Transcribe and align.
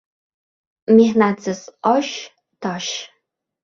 Mehnatsiz 0.95 1.63
osh— 1.93 2.13
tosh. 2.67 2.95